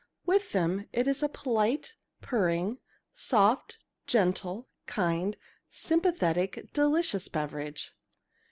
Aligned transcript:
With 0.25 0.51
them 0.51 0.87
it 0.91 1.07
is 1.07 1.21
a 1.21 1.29
polite, 1.29 1.93
purring, 2.23 2.79
soft, 3.13 3.77
gentle, 4.07 4.67
kind, 4.87 5.37
sympathetic, 5.69 6.73
delicious 6.73 7.27
beverage. 7.27 7.93